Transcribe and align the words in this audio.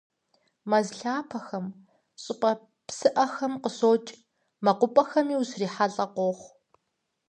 Мэз 0.69 0.87
лъапэхэм, 0.99 1.65
щӏыпӏэ 2.21 2.51
псыӏэхэм 2.87 3.53
къыщокӏ, 3.63 4.09
мэкъупӏэхэми 4.63 5.35
ущрихьэлӏэ 5.41 6.05
къохъу. 6.13 6.51